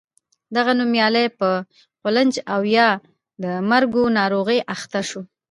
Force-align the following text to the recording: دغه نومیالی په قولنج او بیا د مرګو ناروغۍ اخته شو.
دغه 0.55 0.71
نومیالی 0.79 1.25
په 1.39 1.49
قولنج 2.03 2.33
او 2.53 2.59
بیا 2.67 2.89
د 3.43 3.45
مرګو 3.69 4.03
ناروغۍ 4.17 4.59
اخته 4.75 5.01
شو. 5.09 5.21